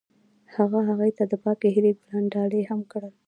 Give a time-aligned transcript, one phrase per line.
[0.55, 3.13] هغه هغې ته د پاک هیلې ګلان ډالۍ هم کړل.